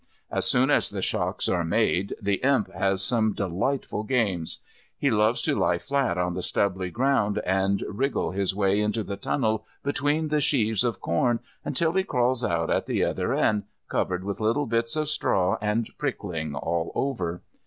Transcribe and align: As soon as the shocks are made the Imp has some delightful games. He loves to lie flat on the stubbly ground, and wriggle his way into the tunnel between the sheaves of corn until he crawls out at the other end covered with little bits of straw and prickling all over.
As 0.31 0.47
soon 0.47 0.71
as 0.71 0.89
the 0.89 0.99
shocks 1.03 1.47
are 1.47 1.63
made 1.63 2.15
the 2.19 2.37
Imp 2.43 2.73
has 2.73 3.03
some 3.03 3.33
delightful 3.33 4.01
games. 4.01 4.63
He 4.97 5.11
loves 5.11 5.43
to 5.43 5.53
lie 5.53 5.77
flat 5.77 6.17
on 6.17 6.33
the 6.33 6.41
stubbly 6.41 6.89
ground, 6.89 7.37
and 7.45 7.83
wriggle 7.87 8.31
his 8.31 8.55
way 8.55 8.79
into 8.79 9.03
the 9.03 9.15
tunnel 9.15 9.63
between 9.83 10.29
the 10.29 10.41
sheaves 10.41 10.83
of 10.83 11.01
corn 11.01 11.39
until 11.63 11.93
he 11.93 12.03
crawls 12.03 12.43
out 12.43 12.71
at 12.71 12.87
the 12.87 13.03
other 13.03 13.31
end 13.35 13.65
covered 13.89 14.23
with 14.23 14.39
little 14.39 14.65
bits 14.65 14.95
of 14.95 15.07
straw 15.07 15.59
and 15.61 15.91
prickling 15.99 16.55
all 16.55 16.91
over. 16.95 17.43